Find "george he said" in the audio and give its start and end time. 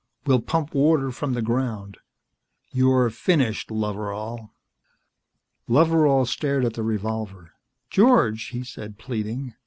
7.91-8.97